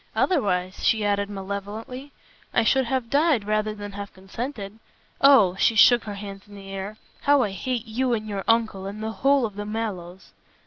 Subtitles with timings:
[0.15, 2.11] Otherwise," she added malevolently,
[2.55, 4.79] "I should have died rather than have consented.
[5.21, 8.87] Oh," she shook her hands in the air, "how I hate you and your uncle
[8.87, 10.31] and the whole of the Mallows."